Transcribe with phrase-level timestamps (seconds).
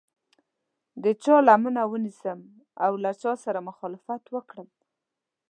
[1.03, 2.39] د چا لمنه ونیسم
[2.85, 4.67] او له چا سره مخالفت وکړم.